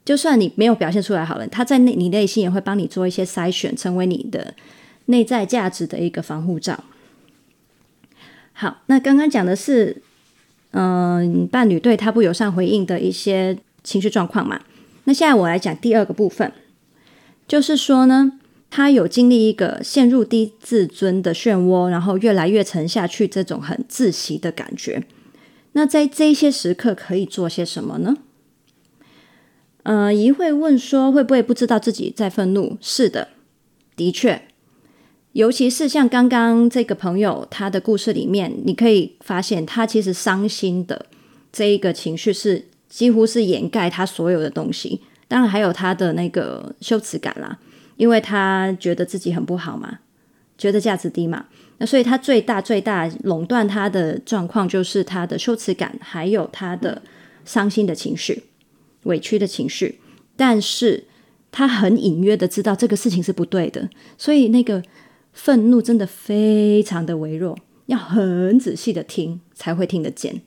[0.06, 4.54] 就算你没有表现出来好了，它在内你内心也会帮你做一些筛选，成为你的
[5.08, 6.84] 内在价值的一个防护罩。
[8.52, 10.04] 好，那刚刚讲的是，
[10.74, 14.62] 嗯，伴侣对他不友善回应的一些情绪状况嘛。
[15.06, 16.54] 那现在我来讲第二个部分。
[17.54, 18.40] 就是说呢，
[18.72, 25.04] 他有经历一个陷入低自尊的漩涡，然后越来越沉下去，这种很窒息的感觉。
[25.74, 28.18] 那在这些时刻可以做些什么呢？
[29.84, 32.76] 呃，一会问说，会不会不知道自己在愤怒？
[32.82, 33.28] 是的，
[33.96, 34.48] 的确，
[35.34, 41.06] 尤其是像刚刚这个朋友他的故事里面，你可以发现他其实伤心的
[41.52, 45.02] 这一个情绪是几乎是掩盖他所有的东西。
[45.34, 47.58] 当然还有他的那个羞耻感啦，
[47.96, 49.98] 因为他觉得自己很不好嘛，
[50.60, 51.48] 觉得价值低嘛，
[51.80, 57.02] 那所以他最大最大垄断他的状况就是他的羞耻感，还有他的
[57.46, 58.44] 伤心的情绪、
[59.06, 60.00] 委屈的情绪。
[60.36, 61.06] 但是
[61.52, 64.84] 他很隐约的知道这个事情是不对的，所以那个
[65.32, 70.44] 愤怒真的非常的微弱，要很仔细的听才会听得见，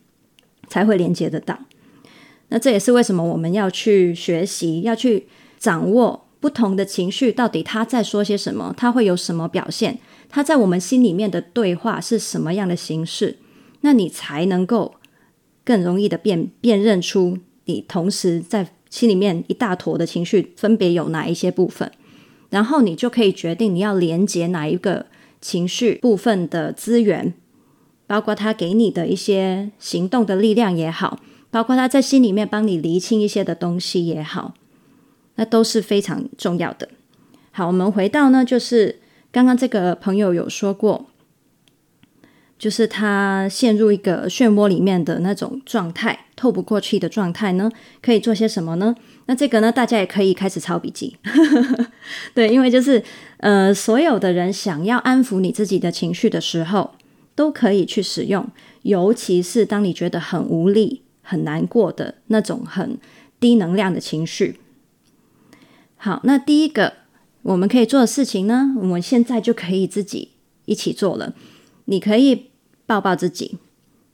[0.69, 1.59] 才会连接得到。
[2.49, 5.27] 那这也是为什么我们要去学习，要去
[5.59, 13.39] 掌握不同的情绪到底他在说些什么，他会有什么表现，他在我们心里面的对话是什么样的形式，
[13.81, 14.95] 那你才能够
[15.65, 21.91] 更容易的辨辨认出你同时在心里面一大坨的情绪分别有哪一些部分，
[22.51, 25.07] 然后你就可以决定你要连接哪一个
[25.41, 27.35] 情绪部分的资源，
[28.07, 31.19] 包括他给你的一些行动的力量也好。
[31.57, 34.53] 包括他在心里面帮你厘清一些的东西也好，
[35.37, 36.87] 那都是非常重要的。
[37.51, 39.01] 好，我们回到呢，就是
[39.33, 41.07] 刚刚这个朋友有说过，
[42.59, 47.71] 就是他陷入一个漩涡里面的那种状态，透不过气的状态呢，
[48.03, 48.95] 可以做些什么呢？
[49.25, 51.17] 那这个呢，大家也可以开始抄笔记。
[52.35, 53.03] 对，因为就是
[53.39, 56.91] 呃，所有的人想要安抚你自己的情绪的时候，
[57.35, 58.47] 都可以去使用，
[58.83, 61.01] 尤其是当你觉得很无力。
[61.27, 62.99] 很难过的那种很
[63.41, 64.61] 低能量的情绪。
[65.97, 66.93] 好，那第一个
[67.43, 70.31] 我们可以做的事情呢，我们现在就可以自己
[70.67, 71.35] 一起做了。
[71.87, 72.51] 你可以
[72.87, 73.59] 抱抱自己，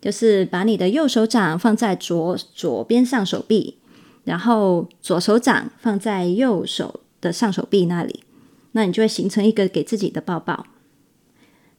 [0.01, 3.77] 就是把你的右手掌放在左左边上手臂，
[4.25, 8.25] 然后左手掌放在右手的上手臂那里，
[8.73, 10.67] 那你就会形成一个给自己的抱抱。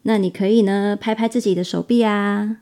[0.03, 2.57] 那你可以呢，拍拍自己的手臂啊。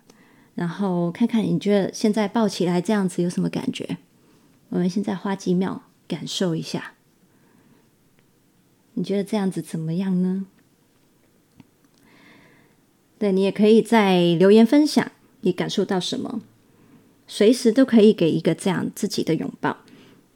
[0.55, 3.97] 然后看看你觉得现在抱起来这样子有什么感觉？
[4.69, 6.93] 我们现在花几秒感受一下，
[8.93, 10.45] 你觉得这样子怎么样呢？
[13.17, 15.11] 对，你也可以在留言分享
[15.41, 16.41] 你感受到什么，
[17.27, 19.77] 随时都可以给一个这样自己的拥抱。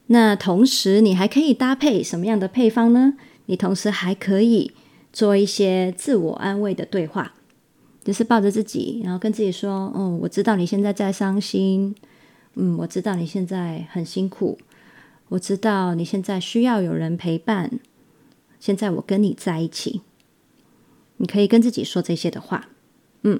[0.08, 3.17] 那同时你还可以搭配什么样的配方呢？
[3.47, 4.71] 你同时还可以
[5.12, 7.34] 做一些自我安慰的对话。
[8.05, 11.95] 就是抱着自己，然后跟自己说：“哦，我知道你现在在伤心，
[12.53, 14.59] 嗯，我知道你现在很辛苦，
[15.29, 17.79] 我知道你现在需要有人陪伴。
[18.59, 20.01] 现在我跟你在一起，
[21.17, 22.67] 你可以跟自己说这些的话，
[23.23, 23.39] 嗯。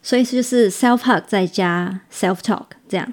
[0.00, 3.12] 所以就是 self hug 再加 self talk 这样。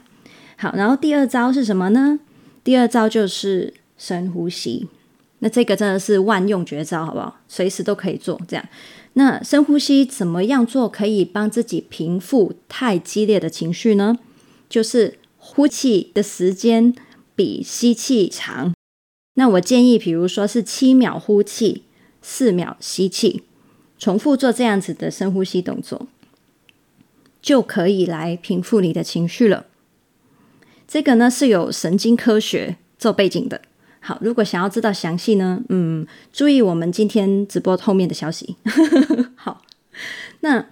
[0.55, 2.17] 好，然后第二招是什么呢？
[2.63, 4.88] 第二招就是深呼吸。
[5.39, 7.41] 那这个真的是万用绝招，好不好？
[7.49, 8.65] 随时都可以做这样。”
[9.17, 14.19] 那深呼吸怎么样做可以帮自己平复太激烈的情绪呢？
[14.67, 16.94] 就是呼气的时间
[17.33, 18.73] 比吸气长。
[19.35, 21.83] 那我建议，比如说是七秒呼气，
[22.21, 23.44] 四秒吸气，
[23.98, 26.08] 重复做这样子的深呼吸动作，
[27.42, 29.65] 就可以来平复你的情绪了。
[30.87, 33.62] 这个呢是有神经科学做背景的。
[34.06, 38.56] 好，如果想要知道详细呢，嗯，注意我们今天直播后面的消息。
[39.35, 39.63] 好，
[40.41, 40.65] 那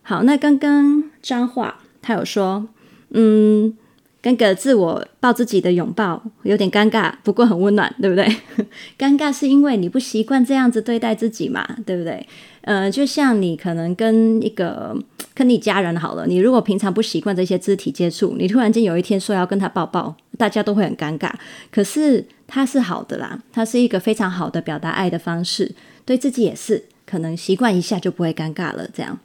[0.00, 2.66] 好，那刚刚张化他有说，
[3.10, 3.76] 嗯。
[4.22, 8.26] 跟个自我抱自己的拥抱有点尴尬，不过很温暖，对不对？
[8.98, 12.26] 尴尬是因为你不习惯这样子对待自己嘛，对不对？
[12.60, 14.94] 呃，就像你可能跟一个
[15.40, 21.32] 跟你家人好了，你如果平常不习惯这些肢体接触，你突然间有一天说要跟他抱抱，大家都会很尴尬。
[21.72, 25.74] 可是他是好的啦，他是一个非常好的表达爱的方式，
[26.04, 29.18] 对自己也是，可能习惯一下就不会尴尬了，这样。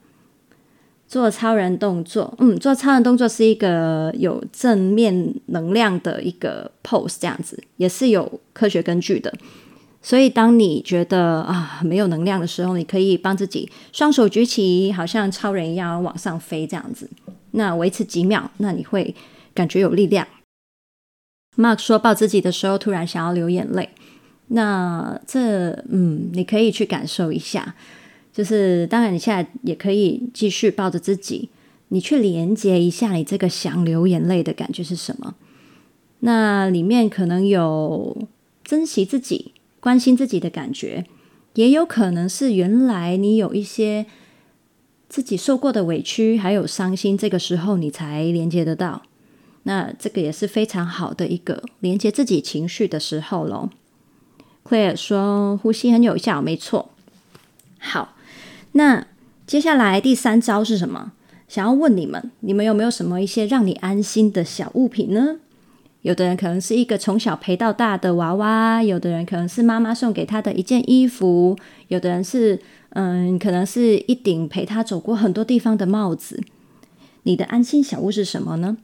[1.05, 9.33] 做超人动作，嗯，做超人动作是一个有正面能量的一个 pose，这样子也是有科学根据的。
[10.05, 17.09] 所以，当你觉得啊没有能量的时候，你可以帮自己双手举起，好像超人一样往上飞，这样子。
[17.53, 19.15] 那维持几秒，那你会
[19.55, 20.27] 感觉有力量。
[21.57, 23.89] Mark 说抱自己的时候，突然想要流眼泪。
[24.49, 27.73] 那这，嗯，你可以去感受一下。
[28.31, 31.49] 就是，当然，你现在也可以继续抱着自己，
[31.87, 35.33] 你去连接一下，你这个想流眼泪的感觉是什么？
[36.19, 38.15] 那里面可能有
[38.63, 39.53] 珍惜自己、
[39.85, 41.05] 关心自己的感觉，
[41.53, 44.07] 也有可能是原来你有一些
[45.07, 49.03] 自己受过的委屈，还有伤心，这个时候你才连接得到。
[49.61, 53.69] 那这个也是非常好的一个连接自己情绪的时候喽。
[54.67, 56.89] Clear 说：“呼吸很有效，没错。”
[57.77, 58.15] 好。
[58.71, 59.05] 那
[59.45, 61.11] 接下来第三招是什么？
[61.47, 65.35] 想要问你们，你们有没有什么一些让你安心的小物品呢？
[66.05, 76.43] 有的人可能是一个从小陪到大的娃娃，有的人可能是妈妈送给他的一件衣服，有的人是嗯，可能是一顶陪他走过很多地方的帽子。
[77.23, 78.77] 你的安心小物是什么呢？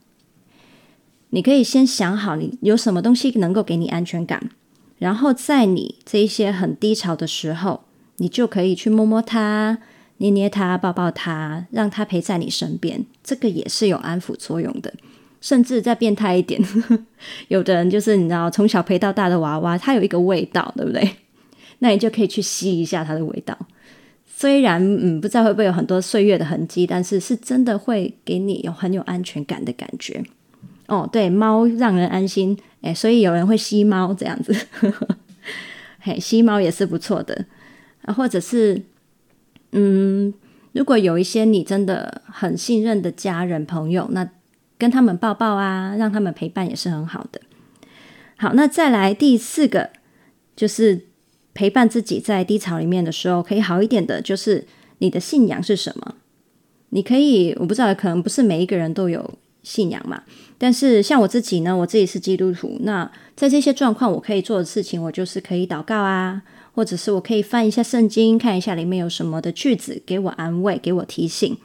[1.30, 4.50] 你可以先想好，你有什么东西能够给你安全感，
[4.98, 7.82] 然后在你这一些很低潮的时候。
[8.18, 9.80] 你就可以去摸摸他，
[10.18, 14.94] 捏捏他，抱抱他，让他陪在你身边，这个也是有安抚作用的。
[15.42, 16.62] 甚至再变态一点，
[17.50, 21.18] 有的人就是你知道，从小陪到大的娃娃，它有一个味道，对不对？
[21.80, 23.58] 那你就可以去吸一下它的味道。
[24.24, 30.24] 虽然嗯，不知道会不会有很多岁月的痕迹，但是是真的会给你有很有安全感的感觉。
[30.88, 34.56] 哦，对，猫让人安心，诶，所以有人会吸猫这样子，
[36.02, 37.46] 嘿，吸猫也是不错的。
[38.04, 38.82] 啊，或者是，
[39.72, 40.34] 嗯，
[40.74, 44.28] 如果有一些你真的很信任的家人朋友，那
[44.82, 47.40] 跟他们抱抱啊，让他们陪伴也是很好的。
[48.38, 49.92] 好，那再来第四个，
[50.56, 51.06] 就是
[51.54, 54.66] 陪伴自己在低潮里面的时候可以好一点的，就是
[54.98, 56.16] 你的信仰是什么？
[56.90, 60.24] 你可以，我不知道，可能不是每一个人都有信仰嘛，
[60.58, 66.42] 但是像我自己呢，我自己是基督徒，那在这些状况，我可以做的事情，我就是可以祷告啊。
[66.74, 71.58] 或者是我可以翻一下圣经，看一下里面有什么的句子，给我安慰，给我提醒。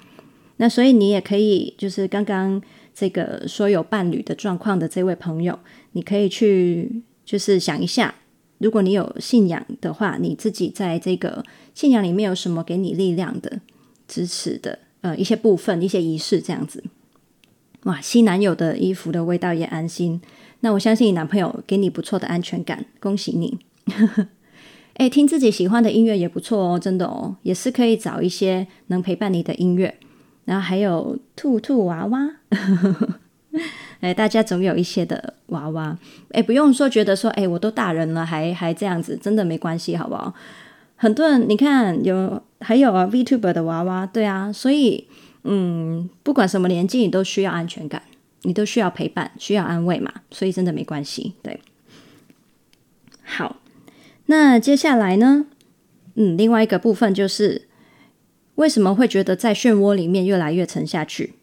[0.57, 2.61] 那所以你也可以，就是刚刚
[2.99, 5.59] 这个说有伴侣的状况的这位朋友，
[5.93, 8.15] 你可以去就是想一下，
[8.57, 11.45] 如果你有信仰的话，你自己在这个
[11.75, 13.61] 信仰里面有什么给你力量的、
[14.09, 16.83] 支持的，呃，一些部分、一些仪式这样子。
[17.83, 20.23] 哇，新男友的衣服的味道也安心。
[20.61, 23.59] 那我相信你男朋友给你不错的安全感，恭喜你。
[24.95, 29.99] 诶，听自己喜欢的音乐也不错哦，真的哦，也是可以找一些能陪伴你的音乐。
[30.47, 32.31] 然后还有兔兔娃娃，
[34.01, 35.99] 诶， 大家总有一些的娃娃，
[36.31, 40.33] 诶，不用说觉得说，诶，我都大人了，还还这样子，真的没关系，好不好？
[40.97, 45.07] 很多人你看有还有啊，VTuber 的娃娃，对啊，所以
[45.45, 48.01] 嗯，不管什么年纪，你都需要安全感，
[48.43, 51.61] 你都需要陪伴，需要安慰嘛，所以真的没关系，对，
[53.25, 53.57] 好。
[54.29, 55.47] 那接下来呢？
[56.17, 57.66] 嗯，另外一个部分就是
[58.57, 61.35] 为什么会觉得在漩涡里面越来越沉下去？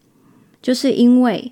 [0.61, 1.51] 就是因为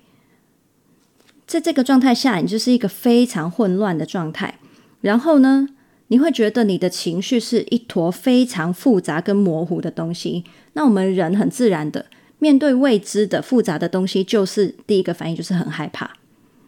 [1.46, 4.58] 在这个状态下，你就是一个非常混乱的状态。
[5.00, 5.68] 然后呢，
[6.08, 10.44] 你会觉得你的情绪是一坨非常复杂跟模糊的东西。
[10.74, 12.06] 那我们人很自然的
[12.38, 16.12] 面对未知的复杂的东西，就是第一个反应就是很害怕，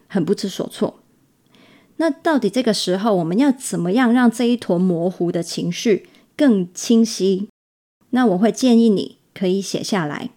[0.07, 0.99] 很不知所措。
[1.97, 7.47] 那到底这个时候我们要怎么样让这一坨模糊的情绪更清晰？
[8.15, 10.29] 那我会建议你可以写下来，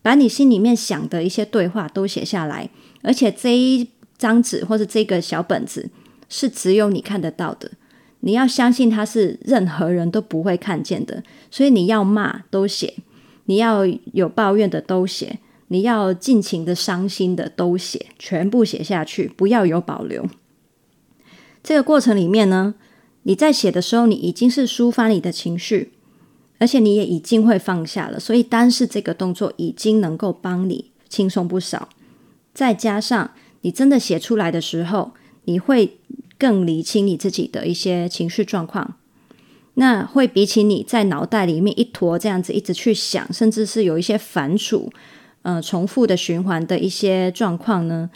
[0.00, 2.70] 把你心里面想的一些对话都写下来，
[3.02, 5.90] 而且这一张纸或者这个小本子
[6.28, 7.72] 是只有你看得到的。
[8.20, 12.94] 你要相信它是任何人都不会看见的，所以你要骂都写，
[13.46, 20.24] 你要有抱怨的都写，你要尽情的伤心的都写，全部写下去，不要有保留。
[21.64, 22.76] 这个过程里面呢，
[23.24, 25.92] 你在写的时候，你已经是抒发你的情绪，
[26.58, 31.88] 而且你也已经会放下了，所以单是这个动作已经能够帮你轻松不少。
[32.54, 35.12] 再加上你真的写出来的时候，
[35.44, 35.98] 你会
[36.38, 38.96] 更理清你自己的一些情绪状况。
[39.74, 44.88] 那会比起你在脑袋里面一坨这样子一直去想，甚至是有一些反刍、
[45.42, 48.08] 呃重复的循环的一些状况呢，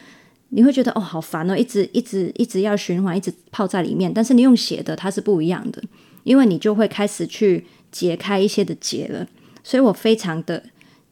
[0.49, 4.11] 你会觉得哦好烦哦，一直一直一直要循环，一直泡在里面。
[4.11, 5.83] 但是你用写的，它是不一样的，
[6.25, 9.27] 因为你就会开始去解开一些的结了。
[9.63, 10.65] 所以我非常的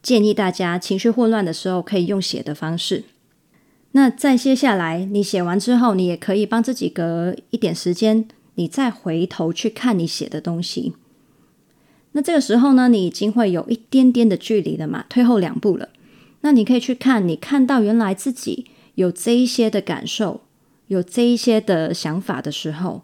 [0.03, 3.05] 建议大家，情绪混乱的时候可以用写的方式。
[3.93, 8.29] 那再接下来，你写完之后，你也可以帮自己隔一点时间。
[8.55, 10.95] 你再回头去看你写的东西，
[12.11, 15.91] 那这个时候呢，你已经会有一点点的距离了嘛，退后两步了。
[16.41, 18.67] 那你可以去看，你看到原来自己
[18.97, 20.41] 有这一些的感受，
[20.89, 23.03] 有这一些的想法的时候，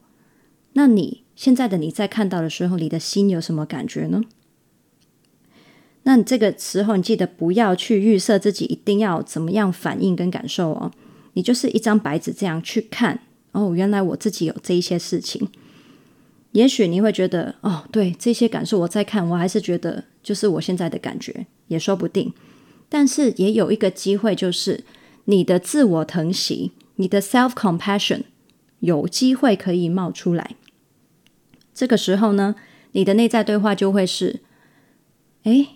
[0.73, 4.23] 那你现在的你在看到的时候，你的心有什么感觉呢？
[6.05, 10.93] 那你这个时候，你记得不要去预设自己一定要怎么样反应跟感受哦，
[11.33, 13.21] 你就是一张白纸这样去看。
[13.53, 15.49] 哦，原来我自己有这一些事情，
[16.53, 22.33] 也许你会觉得，哦，对，这些感受我在看，我还是觉得就是我现在的感觉，也说不定。
[22.89, 24.85] 但是也有一个机会，就是
[25.25, 28.23] 你的自我疼惜，你的 self compassion
[28.81, 30.57] 有机会可以冒出来。
[31.75, 32.55] 这个时候呢，
[32.93, 34.41] 你的内在对话就会是，
[35.43, 35.69] 诶，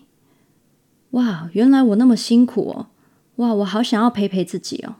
[1.11, 2.87] 哇，原来我那么辛苦哦，
[3.37, 4.95] 哇，我好想要陪陪自己哦，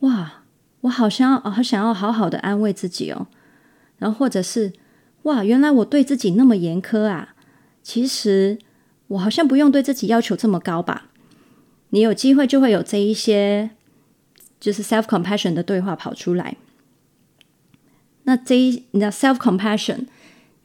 [0.00, 0.42] 哇。
[0.82, 3.26] 我好想要，好想要好好的安慰自己哦。
[3.98, 4.72] 然后或者是，
[5.22, 7.34] 哇，原来我对自己那么严苛啊。
[7.82, 8.58] 其实
[9.08, 11.08] 我好像不用对自己要求这么高吧。
[11.88, 13.70] 你有机会就会有这一些，
[14.60, 16.56] 就是 self compassion 的对话跑出来。
[18.26, 20.06] 那这一，你知道 self compassion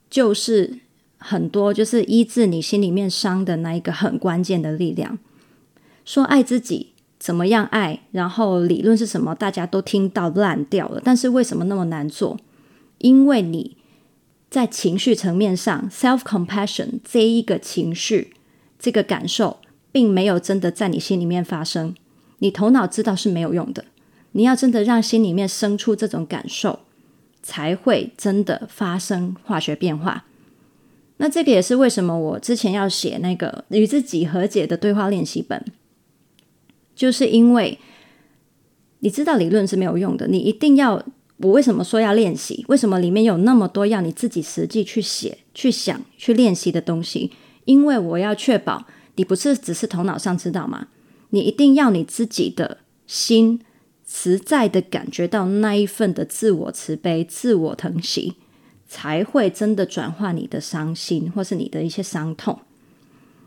[0.09, 0.79] 就是
[1.17, 5.17] 很多，就是医治你心里面伤的那一个很关键的力量。
[6.05, 6.89] 说爱自己。
[7.21, 8.01] 怎么样爱？
[8.13, 9.35] 然后理论是什么？
[9.35, 10.99] 大家都听到烂掉了。
[11.05, 12.39] 但是为什么那么难做？
[12.97, 13.77] 因为你
[14.49, 18.33] 在情绪层面上，self-compassion 这一个情绪、
[18.79, 19.59] 这个感受，
[19.91, 21.93] 并没有真的在你心里面发生。
[22.39, 23.85] 你头脑知道是没有用的。
[24.31, 26.79] 你要真的让心里面生出这种感受，
[27.41, 30.25] 才会真的发生化学变化。
[31.17, 35.63] 那这个也是为什么我之前要写那个与自己和解的对话练习本。
[36.95, 37.79] 就是因为
[38.99, 41.03] 你知道理论是没有用的，你一定要，
[41.37, 42.63] 我为什么说要练习？
[42.67, 47.31] 为什么里面有那么多要你自己实际去写、去想、去练习的东西？
[47.65, 48.85] 因为我要确保
[49.15, 50.87] 你不是只是头脑上知道吗？
[51.29, 53.61] 你一定要你自己的心
[54.13, 58.35] 实在的感觉到那一份的自我慈悲、自我疼惜，
[58.85, 62.59] 才会真的转化你的伤心或是你的一些伤痛。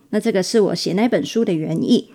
[0.09, 2.15] 那这个是我写那本书的原意。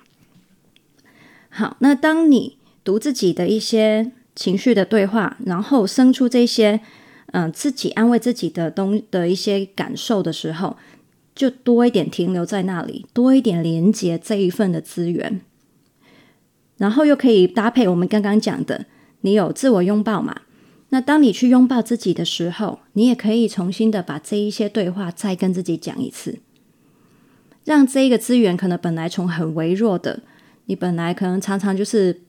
[1.49, 6.81] 好，那当你读自己的一些情绪的对话，然后生出这些
[7.31, 10.75] 嗯、自己安慰自己的东的一些感受的时候，
[11.35, 15.39] 就多一点停留在那里，多一点连接这一份的资源，
[16.79, 18.87] 然后又可以搭配我们刚刚讲的，
[19.21, 20.41] 你有自我拥抱嘛？
[20.89, 26.39] 那当你去拥抱自己的时候，你也可以重新的把这一些对话再跟自己讲一次，
[27.63, 30.21] 让这一个资源可能本来从很微弱的。
[30.65, 32.21] 你本来可能常常就是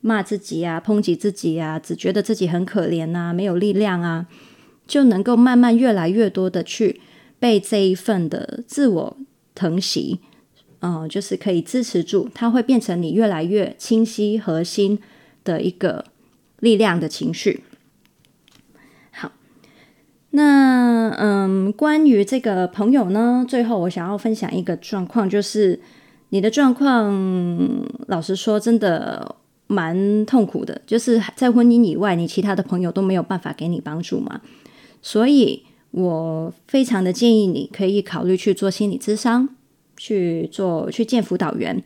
[0.00, 4.26] 骂自己啊、抨击自己啊，只觉得自己很可怜啊、没有力量啊，
[4.86, 7.00] 就能够慢慢越来越多的去
[7.38, 9.16] 被这一份的自我
[9.54, 10.20] 疼惜，
[10.82, 14.98] 呃，就是可以支持住，它会变成你越来越清晰核心
[15.42, 16.04] 的一个
[16.60, 17.64] 力量的情绪。
[19.10, 19.32] 好，
[20.30, 25.80] 那嗯，关于这个朋友呢，最后我想要分享一个状况，就是。
[26.34, 27.12] 你的状况，
[28.06, 30.80] 老实说，真的蛮痛苦的。
[30.86, 34.40] 就是在婚姻以外，你其他的朋友都没有办法给你帮助嘛。
[35.02, 39.50] 所以我非常的建议你可以考虑去做心理咨商，
[40.02, 41.80] 去做去见辅导员，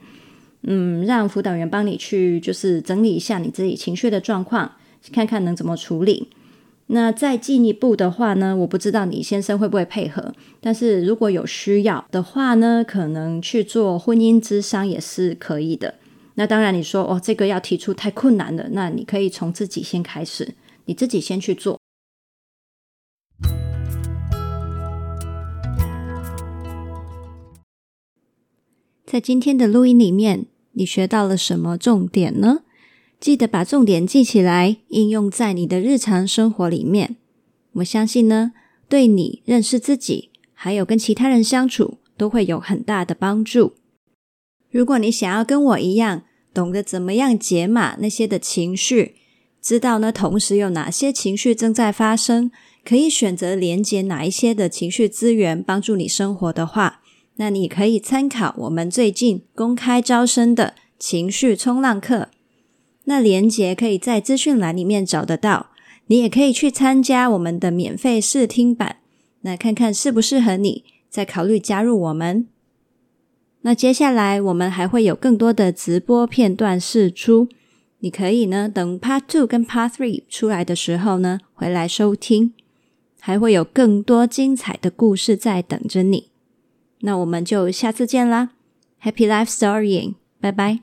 [0.62, 4.72] 嗯，让辅导员帮你去就是整理一下你自己情绪的状况，
[5.12, 6.28] 看看能怎么处理。
[6.86, 15.96] 那再进一步的话呢，我不知道你先生会不会配合，但是如果有需要的话呢，可能去做婚姻咨商也是可以的。
[16.36, 20.54] 那当然你说哦，这个要提出太困难了，那你可以从自己先开始，
[20.86, 21.78] 你自己先去做。
[29.06, 32.62] 在今天的录音里面，你学到了什么重点呢？
[33.20, 37.14] 记得把重点记起来，应用在你的日常生活里面。
[37.74, 38.50] 我相信呢，
[38.88, 43.74] 对你认识自己，还有跟其他人相处，都会有很大的帮助。
[44.72, 49.14] 如果你想要跟我一样，懂得怎么样解码那些的情绪，
[49.62, 52.50] 知道呢，同时有哪些情绪正在发生，
[52.84, 57.02] 可以选择连接哪一些的情绪资源帮助你生活的话，
[57.36, 62.28] 那你可以参考我们最近公开招生的情绪冲浪课。
[63.04, 65.70] 那连接可以在资讯栏里面找得到，
[66.06, 68.96] 你也可以去参加我们的免费试听版，
[69.42, 72.48] 那看看适不适合你，再考虑加入我们。
[73.60, 77.48] 那接下来我们还会有更多的直播片段试出，
[77.98, 82.54] 你可以呢等 Part Two 跟 Part Three 出来的时候呢回来收听，
[83.20, 86.30] 还会有更多精彩的故事在等着你。
[87.06, 88.50] 那我们就下次见啦
[89.00, 90.80] ，Happy Life Storying，拜拜。